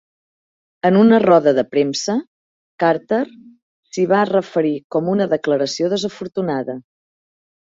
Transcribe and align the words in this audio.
En 0.89 0.95
una 1.01 1.19
roda 1.23 1.53
de 1.57 1.63
premsa, 1.73 2.15
Carter 2.83 3.21
s'hi 3.93 4.07
va 4.15 4.23
referir 4.31 4.75
com 4.97 5.13
una 5.17 5.29
"declaració 5.35 5.91
desafortunada". 5.95 6.79